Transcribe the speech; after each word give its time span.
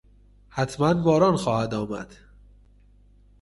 حتما 0.49 0.93
باران 0.93 1.35
خواهد 1.37 1.73
آمد. 1.73 2.15